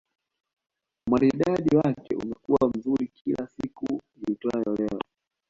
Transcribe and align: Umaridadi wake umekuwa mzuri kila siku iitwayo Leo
Umaridadi 1.05 1.75
wake 1.77 2.15
umekuwa 2.23 2.69
mzuri 2.73 3.07
kila 3.07 3.47
siku 3.47 3.85
iitwayo 4.19 4.75
Leo 4.75 4.99